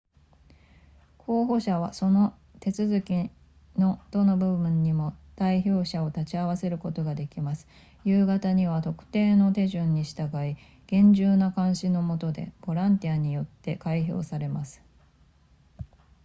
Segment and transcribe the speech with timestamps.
[1.19, 3.29] 候補者はその手続き
[3.77, 7.67] のどの部分にも代表者を立ち会わせることができます
[8.03, 14.81] 夕方には特定の手順に従い厳重な監視の下でボランティアによって開票されます